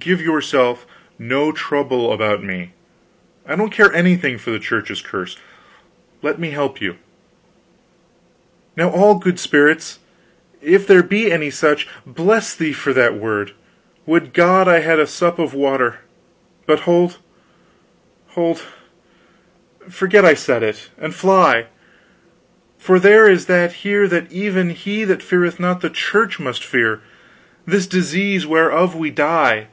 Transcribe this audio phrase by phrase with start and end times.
[0.00, 0.86] "Give yourself
[1.18, 2.70] no trouble about me;
[3.46, 5.36] I don't care anything for the Church's curse.
[6.22, 6.96] Let me help you."
[8.78, 9.98] "Now all good spirits
[10.62, 13.52] if there be any such bless thee for that word.
[14.06, 15.98] Would God I had a sup of water!
[16.64, 17.18] but hold,
[18.28, 18.62] hold,
[19.90, 21.66] forget I said it, and fly;
[22.78, 27.02] for there is that here that even he that feareth not the Church must fear:
[27.66, 29.66] this disease whereof we die.